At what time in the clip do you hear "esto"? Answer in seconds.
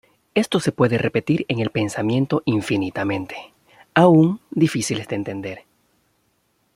0.33-0.59